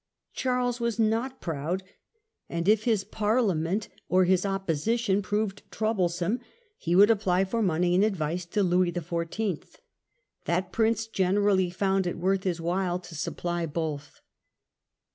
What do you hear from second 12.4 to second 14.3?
his while to supply both.